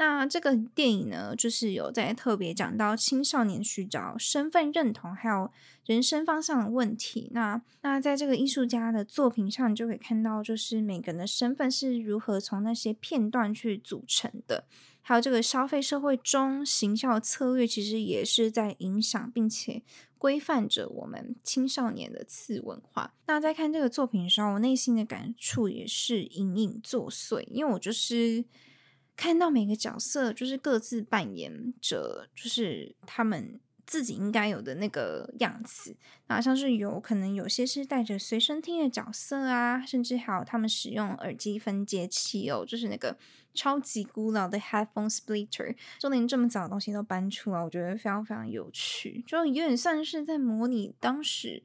[0.00, 5.50] 那这个电影呢，就是有在特别讲到青少年寻找身份认同，还有
[5.84, 7.28] 人生方向的问题。
[7.34, 14.64] 那那在这个艺术家的作品上，就可以看到，就是每个人的身份是如何从那些片段去组成的。
[15.02, 19.82] 还有这个消费社会中，行销策略其实也是在影响并且
[20.16, 23.12] 规范着我们青少年的次文化。
[23.26, 28.46] 那在看这个作品的时候，我内心的感触也是隐隐作祟，因为我就是。
[29.20, 35.94] 看到每个角色就是各自扮演着，就是他们自己应该有的那个样子。
[36.28, 43.14] 那像是有可能有些是带着随身听的角色啊，甚至还有他们使用耳机分接器哦，就是那个
[43.52, 51.62] 超级古老的 headphone splitter，就连这么早的东西都搬出来，我觉得非常非常有趣，就有点算是在模拟当时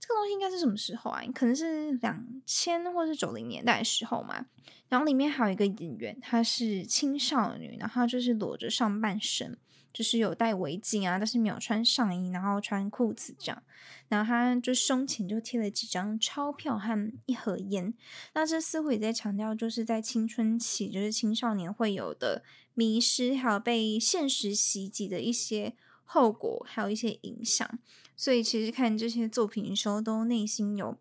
[0.00, 1.22] 这个东西应该是什么时候啊？
[1.34, 4.46] 可能是两千或是九零年代的时候嘛。
[4.88, 9.58] 然后里面还有一个演员，她是青少女，然后就是裸着上半身。
[9.92, 13.62] 就是有戴围巾啊，但是没有穿上衣，然后穿裤子这样。
[14.08, 17.92] 然后她就胸前就贴了几张钞票和一盒烟。
[18.32, 22.42] 那这似乎也在强调，就是在青春期，就是青少年会有的
[22.72, 27.78] 迷失，还有被现实袭击的一些后果，还有一些影响。
[28.16, 30.98] 所以其实看这些作品的时候，都内心有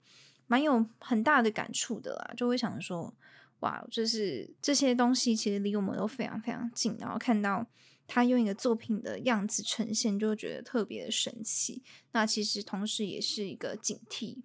[0.48, 3.14] 蛮有很大的感触的啦，就会想说，
[3.60, 7.68] 哇，就是这些东西其实离我们都非常非常近，然后看到。
[8.14, 11.82] 他用一个作品的样子呈现，就会觉得特别的神奇。
[12.12, 14.40] 那其实同时也是一个警惕。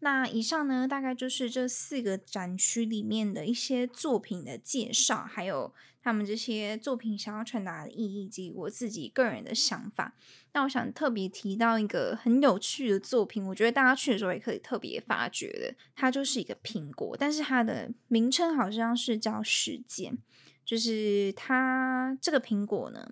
[0.00, 5.72] 那以上呢，大概就是这四个展区里面的一些作品的介绍，还有
[6.06, 10.14] 他们这些作品想要传达的意义，以及我自己个人的想法。
[10.52, 15.74] 那我想特别提到一个很有趣的作品，我觉得大家去的时候也可以特别发掘的。
[15.96, 20.16] 它就是一个苹果，但是它的名称好像是叫时间。
[20.64, 23.04] 就是它这个苹果呢，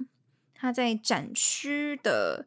[0.54, 2.46] 它在展区的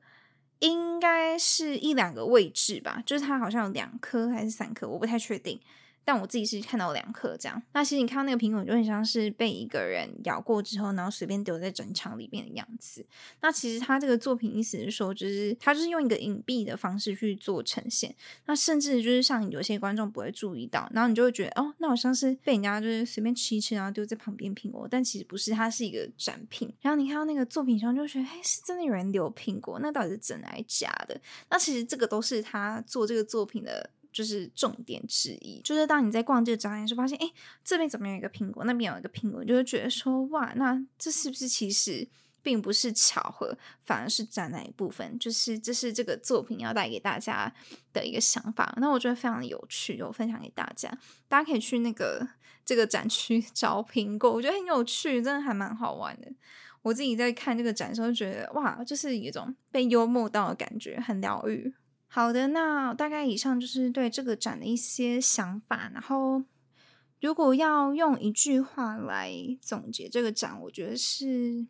[0.59, 5.59] 应该是一两个位置吧，就是它好像有两颗还是三颗，我不太确定。
[6.07, 7.61] 但我自己是看到两颗这样。
[7.73, 13.05] 那其实你看到那个苹果，就很像是被一个人咬过之后，然后随便丢在整场里面的样子。
[13.41, 18.15] 那其实他这个作品意思是说，就是他就是用一个隐蔽的方式去做呈现。
[18.45, 24.87] 那甚至就是像有些观众不会注意到，然后你就会觉得哦，那好像是被人家就是随便吃一吃，然后丢在旁边苹果。
[24.89, 26.73] 但其实不是，它是一个展品。
[26.79, 29.77] 然后你看到那个作品上，就觉得哎，是真的有人留苹果？
[29.81, 31.19] 那到底是真的还是假的？
[31.49, 33.89] 那其实这个都是他做这个作品的。
[34.17, 37.31] 就是重点之一，就是当你在逛这个展览时，发现哎，
[37.63, 42.07] 这边怎么有一个苹果，那边有一个苹果，你就会觉得说哇，那这是不是其实
[42.41, 45.19] 并不是巧合，反而是展览一部分？
[45.19, 47.53] 就是这是这个作品要带给大家
[47.93, 48.75] 的一个想法。
[48.81, 50.89] 那我觉得非常的有趣，我分享给大家，
[51.27, 52.27] 大家可以去那个
[52.65, 56.27] 这个展区 找苹果，我觉得很有趣，真的还蛮好玩的。
[56.81, 61.71] 我自己在看这个展的时候，觉得哇，就是一种被幽默到的感觉，很疗愈。
[62.09, 65.91] 好的，那大概以上就是对这个展的一些想法。
[65.93, 66.43] 然后，
[67.21, 71.67] 如果要用一句话来总结这个展，我觉得是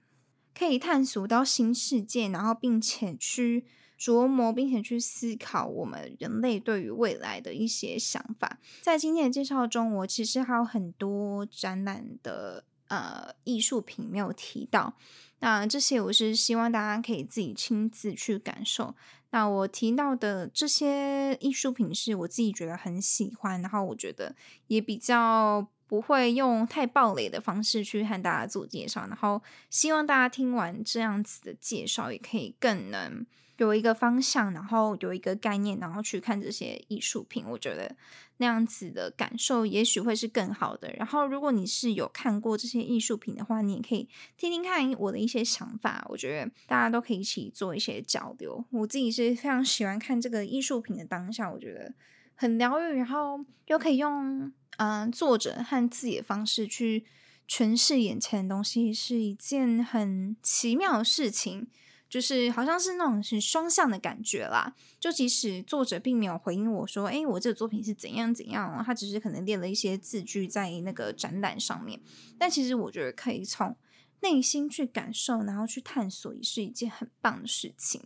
[0.57, 3.65] 可以探索到新世界，然后并且去
[3.99, 8.59] 琢磨，并且去思考我们人类对于未来的一些想法。
[8.81, 14.93] 在今天的介绍中，我其实还有很多展览的呃艺术品没有提到。
[15.39, 18.95] 那这些我是希望大家可以自己亲自去感受。
[19.31, 24.35] 那我提到的这些艺术品是我自己觉得很喜欢，然后我觉得
[24.67, 33.25] 也比较不会用太暴雷的方式去和大家做介绍，然后希望大家听完这样子的介绍，也可以更能。
[33.57, 37.95] 有一个方向，然后有一个概念，然后去看这些艺术品，我觉得
[38.37, 40.93] 那样子的感受也许会是更好的。
[40.93, 46.05] 然后，如果你是有看过这些艺术品的话，你也可以听听看我的一些想法。
[46.09, 48.63] 我觉得大家都可以一起做一些交流。
[48.69, 51.93] 我自己是非常喜欢看这个艺术品的当下，我觉得
[52.35, 57.03] 很疗愈，然后又可以用嗯作者和自己的方式去
[57.49, 61.67] 诠释眼前的东西，是一件很奇妙的事情。
[62.09, 64.73] 就是好像是那种是双向的感觉啦。
[64.99, 71.99] 就即使作者并没有回应我说：“哎，我这个作品是怎样怎样。”他只是可能列了一些字句在那个展览上面。
[72.37, 73.75] 但其实我觉得可以从
[74.21, 78.01] 内心去感受，然后去探索，也是一件很棒的事情。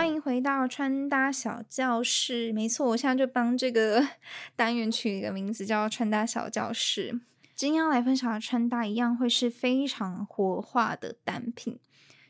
[0.00, 2.54] 欢迎回到穿搭小教室。
[2.54, 4.02] 没错，我现在就帮这个
[4.56, 7.20] 单元取一个名字，叫穿搭小教室。
[7.54, 11.78] 今天要来分享的穿搭一样会是非常活化的单品。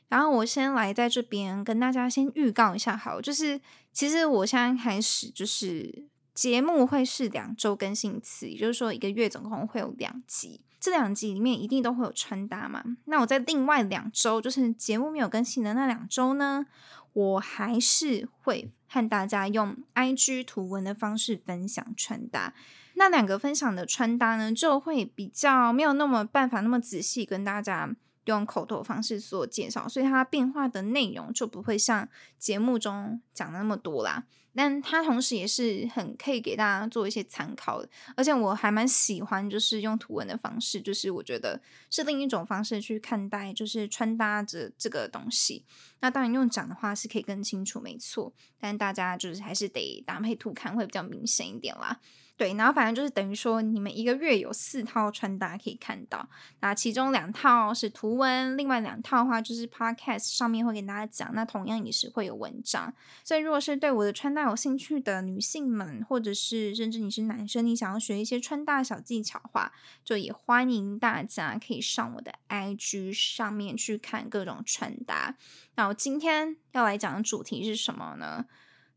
[0.09, 3.61] 然后我先来在这边跟大家先预告一下，好，就是
[3.93, 10.61] 其实我现在开始就是节目会是两周更新一次，也就是说一个月总共会有两集。
[10.81, 12.83] 这两集里面一定都会有穿搭嘛？
[13.05, 16.67] 那我在另外两周，就是节目没有更新的那两周呢？
[17.13, 22.55] 我还是会和大家用 IG 图文的方式分享穿搭。
[22.95, 27.95] 那两个分享的穿搭呢，就会比较没有那么办法那么仔细跟大家
[28.27, 32.09] 用口头方式做介绍，所以它变化的内容就不会像
[32.39, 34.25] 节目中讲的那么多啦。
[34.55, 45.65] 但它同时也是很可以给大家做一些参考的，而且我还蛮喜欢，就是用图文的方式，就是我觉得是另一种方式去看待，就是穿搭着这个东西。
[46.01, 52.01] 那当然用讲的话是可以更清楚，没错，但大家就是还是得搭配图看会比较明显一点啦。
[52.41, 56.27] 对，然后反正就是等于说，你们一个月有四套穿搭可以看到，
[56.61, 62.91] 那其中两套是图文，另外两套的话就是 podcast 上面会给大家讲，那同样也是会有文章。
[63.23, 69.71] 所以如果是对我的穿搭有兴趣的女性们，或者是甚至你是男生，你想要学一些穿搭小技巧的话，
[70.03, 75.37] 就也欢迎大家可以上我的 IG 上面去看各种穿搭。
[75.75, 78.47] 那我今天要来讲的主题是什么呢？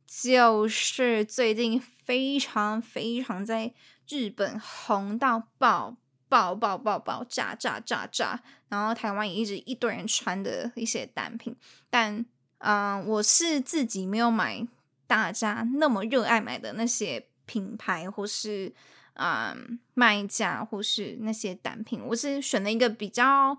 [0.06, 3.74] 就是最近非常非常在
[4.08, 5.98] 日本红到爆
[6.30, 11.56] 爆爆爆爆炸炸炸炸，然后台湾也一直一堆人穿的一些单品，
[11.90, 12.26] 但
[12.60, 14.66] 嗯，我是自己没有买
[15.08, 18.74] 大家那么热爱买的那些品牌或是
[19.16, 23.58] 嗯卖家或是那些单品，我是选了一个比较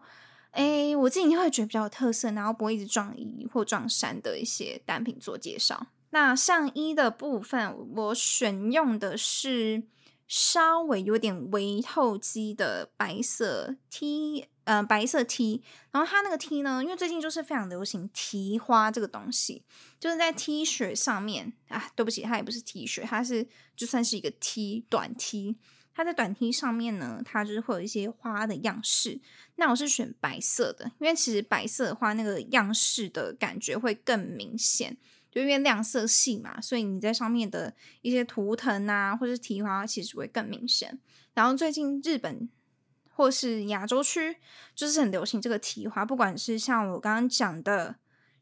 [0.53, 5.87] 哎我自己会觉得比较有特色，然后不会一直撞衣或撞衫的一些单品做介绍。
[6.15, 9.83] 那上衣的部分，我选用的是
[10.29, 15.61] 稍微有点微透肌的白色 T，呃，白色 T。
[15.91, 19.65] 然后它那个 T 呢，因为最近就是非常流行提花这个东西，
[19.99, 25.57] 就是在 T 恤上面啊，对不起，它也不是 T 恤，它是就算是一个 T 短 T。
[25.97, 29.21] 它在短 T 上面呢，它就是会有一些花的样式。
[29.57, 34.97] 那我是选白色的，因为其实白色的话，那个样式的感觉会更明显。
[35.35, 40.97] 就因为亮色系嘛，所以你在上面的一些图腾啊，或是提花，其实会更明显。
[41.33, 42.49] 然后最近日本
[43.11, 44.37] 或是亚洲区，
[44.77, 47.97] 就是很流行这个提花，不管是像我刚刚讲的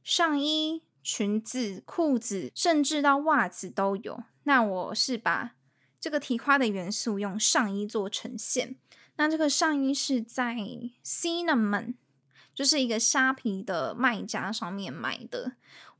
[0.04, 4.24] 上衣、裙子、裤子，甚至到袜子都有。
[4.42, 5.54] 那我是把
[5.98, 8.76] 这个提花的元素用上衣做呈现。
[9.16, 10.56] 那这个上衣是在
[11.02, 11.94] Cinnamon，
[12.54, 15.52] 就是一个虾皮的卖家上面买的。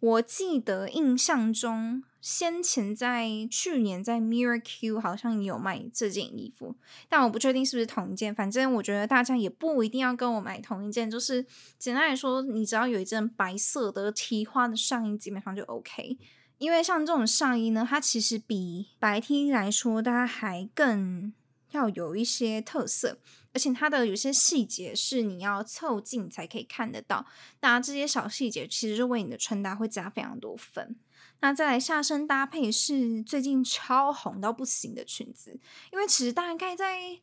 [0.03, 6.75] 我记得印象中，先前在去年在 Mirror Q 好像也有卖这件衣服，
[7.09, 8.35] 但我不确定是不是同一件。
[8.35, 11.47] 反正我觉得大家也不一定要跟我买同一件，就是
[11.79, 16.19] 简单来说，你只要有一件白色的提花的上衣，基本上就 OK。
[16.59, 21.33] 因为像这种上衣呢，它其实比白 T 来说，它还更
[21.73, 23.19] 要有一些特色。
[23.55, 27.27] 而且它的有些细节是你要凑近才可以看得到，
[27.61, 30.97] 那这些小细节其实就为你的穿搭会加非常多分。
[31.41, 35.61] 那再来下身搭配是最近超红到不行的裙子，
[35.93, 37.21] 因为其实大概在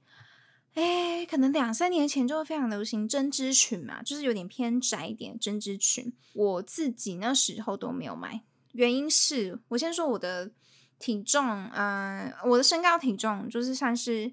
[0.76, 6.14] 哎可能两三年前就会非常流行针织裙嘛，就是有点偏窄一点针织裙。
[6.34, 8.44] 我自己那时候都没有买，
[8.74, 10.52] 原因是我先说我的
[11.00, 14.32] 体重，嗯，我的身高体重就是算是。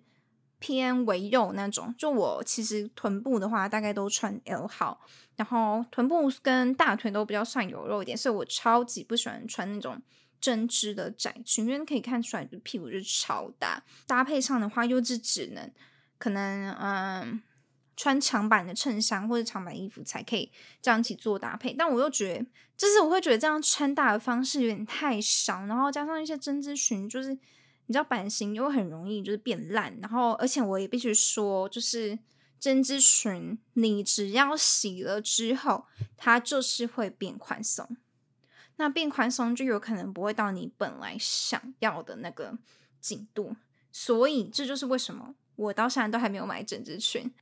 [0.59, 4.99] 偏围肉那种，就我其实臀部的话，大概都穿 L 号，
[5.37, 10.01] 然后臀部跟大腿都比较算有肉一点，所以我超级不喜欢穿那种
[10.41, 13.83] 针织的窄裙，因为可以看出来就屁股就超大。
[14.07, 15.71] 搭配上的话，又是只能
[16.17, 17.43] 可能嗯
[17.97, 27.39] 穿长版的衬衫或者长版衣服才可以这样一起做搭配，但我又觉得，就是我会觉得这样穿搭的方式有点太少，然后加上一些针织裙，就是。
[27.89, 32.19] 你知道版型又很容易就是变烂，然后而且我也必须说，就是
[32.59, 35.85] 针织裙，你只要洗了之后，
[36.17, 37.97] 它就是会变宽松。
[38.75, 42.59] 那变宽松就有可能不会到你本来想要的那个
[43.01, 43.55] 紧度，
[43.93, 47.33] 所以这就是为什么我到现在都还没有买针织裙。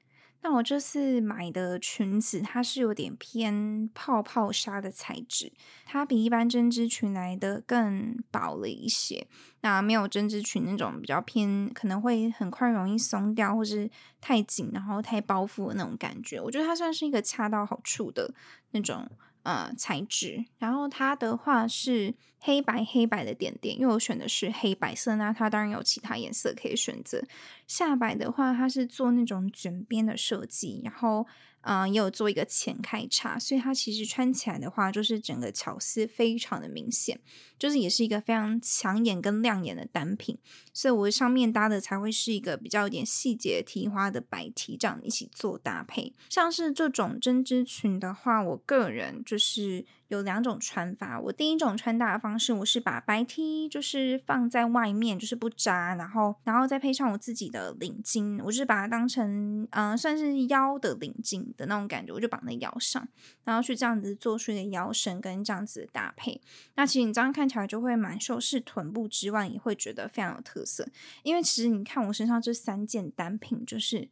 [0.45, 5.51] 那我这次买的裙子，它是有点偏泡泡纱的材质，
[5.87, 9.27] 它比一般针织裙来的更薄了一些。
[9.63, 13.91] 那没有针织裙那种比较偏，可能会很快容易松掉，或是
[14.21, 16.39] 太紧，然后太包覆的那种感觉。
[16.39, 18.35] 我觉得它算是一个恰到好处的
[18.73, 19.11] 那种。
[19.45, 27.23] 呃，材质，然后它的话是黑白黑白的点点，因为我选的是黑白色，那它当然有其他颜色可以选择。
[27.67, 31.27] 下摆的话，它是做那种卷边的设计，然后。
[31.67, 37.19] 嗯，也有做一个前开叉，所以它其实穿起来的话，就是整个巧思非常的明显，
[37.59, 40.37] 就是也是一个非常抢眼跟亮眼的单品，
[40.75, 46.13] 所以我上面搭的才会是一个比较有点细节提花的白 T，这样一起做搭配。
[46.29, 49.87] 像是这种针织裙的话，我个人就是。
[50.15, 51.21] 有两种穿法。
[51.21, 63.07] 我第一种穿搭的方式，我是把白 T 就是放在外面，就是不扎，然后然后再配上我自己的领巾，我是把它当成嗯算是腰的领巾的那种感觉，我就绑在腰上，
[63.45, 66.41] 然后去这样子做出一个腰身跟这样子的搭配。
[66.77, 70.89] 那其实你这样看起来就会蛮修饰臀部之外，也会觉得非常有特色。
[71.23, 74.09] 因为其实你看我身上这三件单品，就是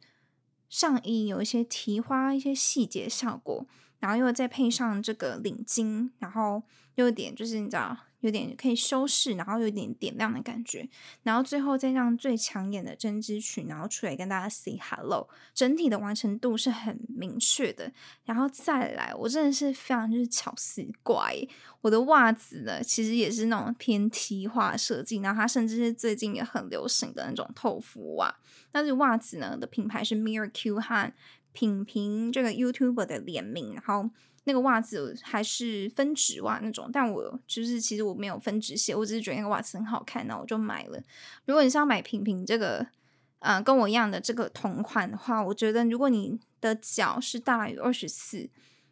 [0.69, 3.65] 上衣有一些提花、一些细节效果。
[4.03, 6.61] 然后又再配上这个领巾，然后
[6.95, 10.89] 又有点就是你知道，有点可以修饰，然后有点点亮的感觉。
[11.21, 17.89] 然后最后再让最抢眼的针织裙，然后出来跟大家 say hello，整体的完成度是很明确的。
[18.25, 21.33] 然后再来，我真的是非常就是巧思怪，
[21.79, 28.35] 我的袜子呢，其实也是那种偏 T 化设计，然后它甚至是最近也很流行的那种透肤袜。
[28.73, 31.13] 那这袜子呢的品牌是 Mirror Q 和。
[31.53, 34.09] 品评这个 YouTuber 的联名，然后
[34.43, 41.01] 那个袜子还是分趾袜那种，但我就是其实我没有分趾鞋，我只是觉得那个袜子很好看，那我就买了。
[41.45, 42.85] 如果你是要买品评这个，
[43.39, 48.49] 呃，跟我一样的这个同款的话，我觉得如果你的脚是大于二十四，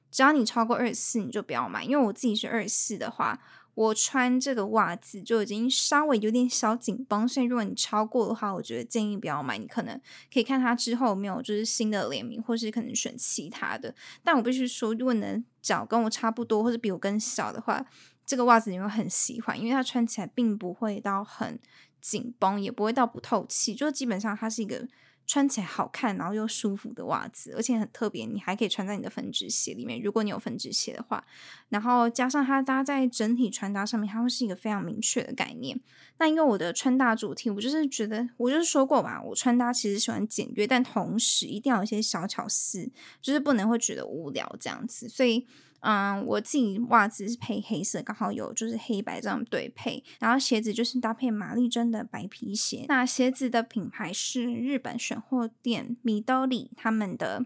[0.10, 3.42] 只要你超过二十四，你就不要买，因为我自己是二十四的话。
[3.74, 9.58] 我穿这个袜子就已经稍微有点小紧绷，所以如果你超过的话，我觉得建议不要买。
[9.58, 10.00] 你可能
[10.34, 13.96] 可以看它之后有没有就是新的联名，或是可能选其他的。
[14.24, 17.86] 但我必须说，如果你的脚跟我差不多，或者比我更小的话，
[18.26, 21.60] 这个袜子你会很喜欢，因为它穿起来并不会到很
[22.00, 24.88] 紧绷，也不会到不透气，就基本上它是一个。
[25.32, 30.02] 穿起来好看，然后又舒服的袜子，而且很特别，你还可以穿在你的分趾鞋里面。
[30.02, 31.26] 如果你有分趾鞋的话，
[31.70, 35.80] 然后加上它搭在整体穿搭上面，它会是一个非常明确的概念。
[36.18, 45.48] 那因为我的穿搭主题，我就是觉得，我就是说过吧，我穿搭其实喜欢简约，但同时一定要有一些小巧思，就是不能会觉得无聊这样子，所以。
[45.82, 52.86] 嗯，我自己袜子是配黑色，刚好有就是黑白这样对配，然后鞋子就是搭配玛丽珍的白皮鞋。
[52.88, 57.46] 那鞋子的品牌是日本选货店米兜里他们的，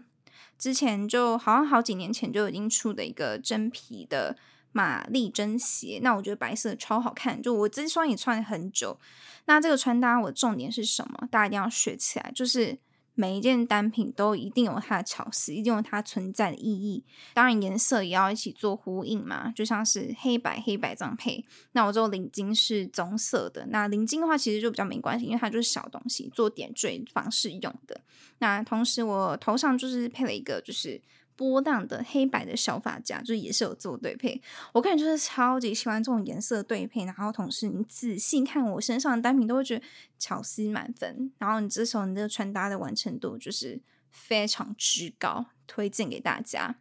[0.58, 4.36] 之前就好像好几年前就已经出的一个真皮的
[4.70, 5.98] 玛丽珍鞋。
[6.02, 8.98] 那我觉得白色超好看，就我这双也穿了很久。
[9.46, 11.26] 那这个穿搭我重点是什么？
[11.30, 12.78] 大家一定要学起来，就是。
[13.16, 17.02] 每一件单品都一定有它的巧思，一定有它存在的意义。
[17.34, 21.44] 当然，颜色也要一起做呼应嘛，就像是黑白黑白这样配。
[21.72, 28.00] 那我这领巾是棕色的，那领巾的话其实就比较没关系，因为它就是小东西，做点缀方式用的。
[28.38, 31.02] 那同时我头上就是配了一个就是。
[31.36, 34.40] 波浪的黑白的小发夹，就也是有做对配。
[34.72, 39.84] 我个人就是超级喜欢这种颜色对配，然后同时你仔细看我身上的单品，都会觉得
[40.18, 41.30] 巧思满分。
[41.38, 43.80] 然后你这时候你的穿搭的完成度就是
[44.10, 46.76] 非常之高，推荐给大家。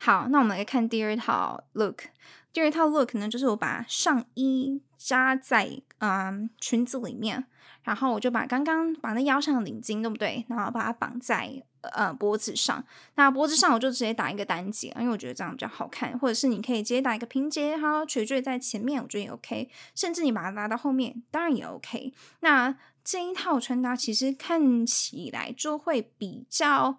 [0.00, 2.04] 好，那我们来看第二套 look。
[2.52, 7.44] 第二套 look 呢，就是我把上衣扎在嗯裙子里面，
[7.82, 10.44] 然后我就把刚刚把那腰上的领巾，对不对？
[10.48, 11.62] 然后把它绑在。
[11.94, 16.18] 呃，脖子上，那脖子上我就直接打一个单结，因为我觉得这样比较好看。
[16.18, 19.70] 或者是你可以直接打一个平结，哈，垂坠在前面，我觉得也 OK。
[19.94, 22.12] 甚至你把它拉到后面，当然也 OK。
[22.40, 26.98] 那这一套穿搭其实看起来就会比较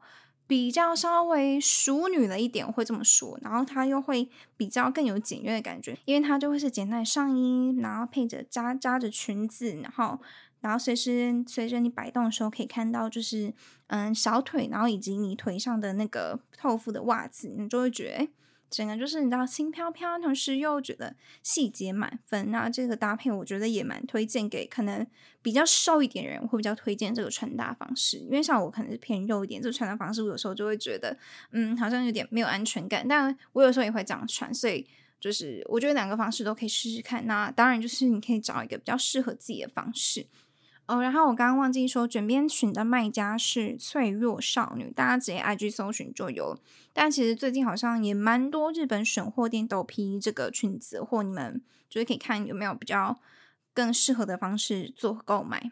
[0.51, 3.39] 比较稍微淑女了一点，我会这么说。
[3.41, 4.27] 然后它又会
[4.57, 10.19] 比较更有简约的感觉，因为它就会是简单的上衣，然后配着扎扎着裙子，然后。
[10.59, 13.53] 然后随时随着你摆动的时候，可以看到就是
[13.87, 18.27] 嗯小腿，然后以及你腿上的那个透肤的袜子，你就会觉得
[18.71, 21.13] 整个就是你知道轻飘飘，同时又觉得
[21.43, 22.49] 细节满分。
[22.49, 25.05] 那这个搭配我觉得也蛮推荐给可能
[25.41, 31.15] 比较瘦一点人会比较推荐这个穿搭方式，因为像我可能是偏肉一点，这个穿搭方式我有时候就会觉得
[31.51, 34.87] 嗯好像有点没有安全感，但我有时候也会这样穿，所以
[35.19, 37.27] 就是我觉得两个方式都可以试试看。
[37.27, 40.25] 那当然就是你可以找一个比较适合自己的方式。
[40.91, 46.59] 哦，然后我刚刚忘记说，卷边裙的卖家是脆弱少女，大家直接 IG 搜寻就有。
[46.91, 53.17] 但其实最近好像也蛮多日本选货店都批这个裙子，或你们就是可以看有没有比较
[53.73, 55.71] 更适合的方式做购买。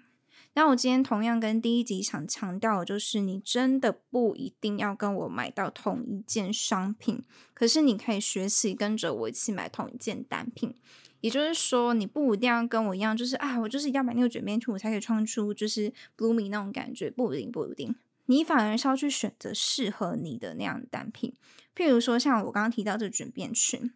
[0.54, 7.22] 那我今天同样跟第一集想强调的就是，你真的不一定要跟我买到同一件商品，
[7.54, 10.74] 可是你可以学习跟着我一起买同一件单品。
[11.22, 17.10] 也就是说，你不一定要跟我一样，就是啊，我就是一定要买那个卷边裙，我才可以穿出就是 blooming 那种感觉。
[17.12, 17.96] 不一定，不一定，
[18.28, 21.34] 你反而是要去选择适合你的那样单品。
[21.76, 23.92] 譬如说，像我刚刚提到这卷边裙，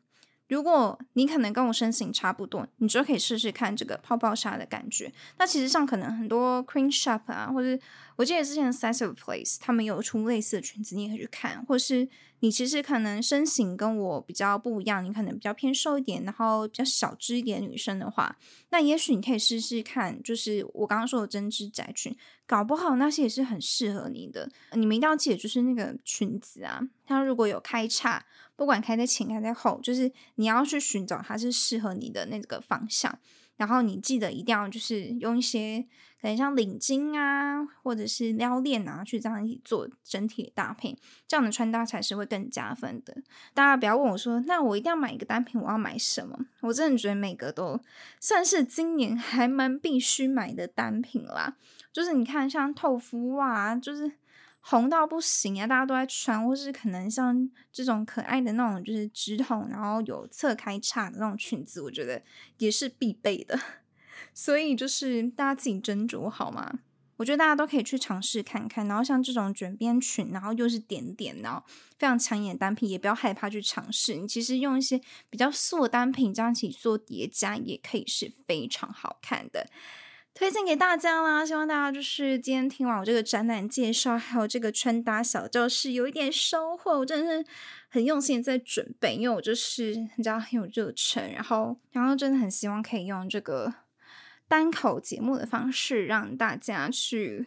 [0.48, 5.12] 如果你可能跟我身形差不多，你就可以试试看这个泡泡纱的感觉。
[5.38, 7.82] 那其实上可能很多 Queen Shop 啊，或者
[8.16, 11.66] 我记得之前 Size of Place 他们有出类似的裙子，你也可以去看。
[11.66, 12.08] 或是
[12.40, 18.36] 你其实可能身形跟我比较不一样，你可能比较偏瘦一点，然后比较小只一点女生的话，
[18.70, 24.50] 那也许你可以试试看，就是我刚刚说的针织窄裙，搞不好那些也是很适合你的。
[24.74, 28.26] 你们一定要记得，就是那个裙子啊，它如果有开叉。
[28.56, 33.18] 不管开在前开在后，就是你要去寻找它是适合你的那个方向。
[33.64, 35.86] 然后你记得一定要就是用一些
[36.22, 43.16] 可能像领巾啊，或者是撩链啊，去这样一起做整体的搭配，这样的穿搭才是会更加分的。
[43.54, 46.38] 大家不要问我说，那我一定要买一个单品，我要买什么？
[46.60, 47.80] 我真的觉得每个都
[48.20, 51.56] 算是今年还蛮必须买的单品啦。
[51.94, 54.12] 就是你看，像透肤袜，就是。
[54.66, 55.68] 红到不行啊！
[55.68, 62.24] 大家都在穿，或是可能像这种可爱的那种，就是直筒，然后有侧开叉的那种裙子，我觉得
[62.60, 63.60] 也是必备的。
[64.34, 66.80] 所以就是大家自己斟酌好吗？
[67.18, 68.88] 我觉得大家都可以去尝试看看。
[68.88, 71.62] 然后像这种卷边裙，然后又是点点，然后
[72.00, 74.16] 非常抢眼单品，也不要害怕去尝试。
[74.16, 75.00] 你其实用一些
[75.30, 79.70] 比较素的单品这样一起做叠加，也可以是非常好看的。
[80.36, 81.46] 推荐给大家啦！
[81.46, 86.98] 希望大家就是今天听完我这个展览介绍，还有这个穿搭小教室，有一点收获。
[86.98, 87.50] 我真的是
[87.88, 93.72] 很用心在准备，因为我就是你知道很有热忱，然后然后真的很希望可以用这个
[94.48, 97.46] 单口节目的方式，让大家去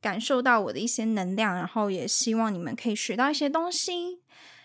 [0.00, 4.19] 感受到我的一些能量，然后也希望你们可以学到一些东西。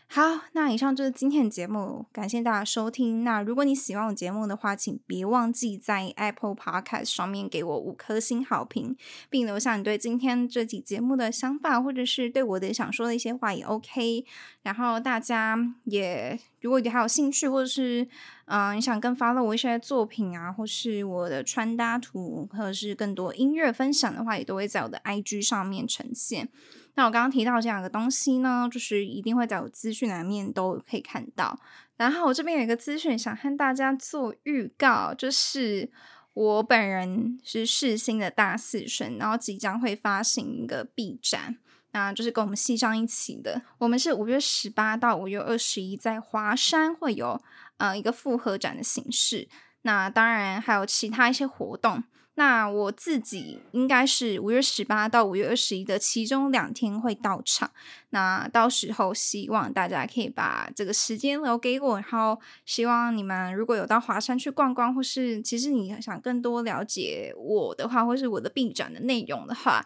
[0.07, 3.23] 好，那以上就是今天的节目，感谢大家收听。
[3.25, 8.95] 那如果你喜欢我节目的话，请别忘记在 Apple Podcast 上面给我五颗星好评，
[9.29, 14.23] 并留下你对今天这集节目的想法，或者是对我的想说的一些话也 OK。
[14.61, 18.07] 然后大家也如果你还有兴趣，或者是
[18.45, 26.47] 嗯你想更 follow 我一些作品啊，或是我的穿搭图，或者是更多音乐分享的话，也都会在我的 IG 上面呈现。
[26.95, 31.59] 那我刚刚提到这两个东西呢，就是一定会在我资讯栏面都可以看到。
[31.97, 35.89] 然后我这边有一个资讯想和大家做预告，就是
[36.33, 41.57] 我本人是世新的大四生，然后即将会发行一个 B 展，
[41.91, 43.61] 那就是跟我们系上一起的。
[43.77, 47.41] 我们是五月十八到五月二十一在华山会有
[47.77, 49.47] 呃一个复合展的形式，
[49.83, 52.03] 那当然还有其他一些活动。
[52.35, 57.71] 那我自己应该是五月十八到五月二十一的其中两天会到场，
[58.09, 69.85] 那到时候希望大家可以把这个时间留给我，然后希望你们如果有到华山去逛逛，或是其实你想更多了解我的话，或是我的病展的内容的话。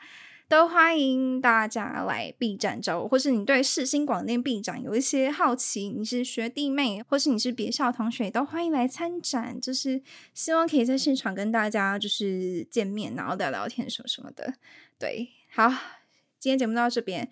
[0.50, 9.62] 都欢迎大家来 B 站找我，或是你对世新广电 B 展有一些好奇，你是学弟妹，或是你是别校同学，都欢迎来参展。
[9.62, 10.02] 就是
[10.34, 14.56] 希望可以在现场跟大家就是见面，然后聊聊天什么什么的。
[14.98, 15.70] 对，好，
[16.40, 17.30] 今天节目到这边，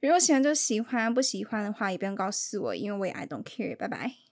[0.00, 3.76] 如果喜欢就喜欢，不喜欢的话也不用告诉我，因为我也 I don't care。
[3.76, 4.29] 拜拜。